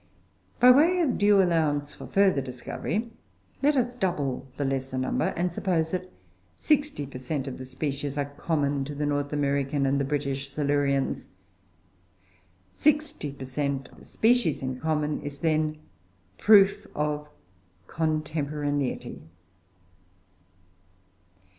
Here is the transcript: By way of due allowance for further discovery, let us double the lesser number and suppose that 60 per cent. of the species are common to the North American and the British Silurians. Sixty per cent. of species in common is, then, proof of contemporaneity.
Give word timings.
By 0.59 0.71
way 0.71 0.99
of 1.01 1.19
due 1.19 1.43
allowance 1.43 1.93
for 1.93 2.07
further 2.07 2.41
discovery, 2.41 3.11
let 3.61 3.77
us 3.77 3.93
double 3.93 4.47
the 4.57 4.65
lesser 4.65 4.97
number 4.97 5.25
and 5.37 5.51
suppose 5.51 5.91
that 5.91 6.11
60 6.57 7.05
per 7.05 7.19
cent. 7.19 7.45
of 7.47 7.59
the 7.59 7.65
species 7.65 8.17
are 8.17 8.25
common 8.25 8.83
to 8.85 8.95
the 8.95 9.05
North 9.05 9.31
American 9.31 9.85
and 9.85 9.99
the 9.99 10.03
British 10.03 10.49
Silurians. 10.49 11.27
Sixty 12.71 13.31
per 13.31 13.45
cent. 13.45 13.89
of 13.89 14.07
species 14.07 14.63
in 14.63 14.79
common 14.79 15.21
is, 15.21 15.37
then, 15.37 15.77
proof 16.39 16.87
of 16.95 17.27
contemporaneity. 17.85 19.21